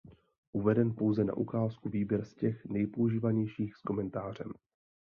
Uveden 0.51 0.93
pouze 0.95 1.23
na 1.23 1.33
ukázku 1.37 1.89
výběr 1.89 2.25
z 2.25 2.33
těch 2.35 2.65
nejpoužívanějších 2.65 3.75
s 3.75 3.81
komentářem. 3.81 4.53